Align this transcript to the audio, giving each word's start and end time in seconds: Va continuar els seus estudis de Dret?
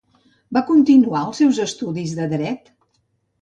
Va 0.57 0.63
continuar 0.69 1.21
els 1.25 1.41
seus 1.43 1.59
estudis 1.67 2.15
de 2.21 2.27
Dret? 2.33 2.73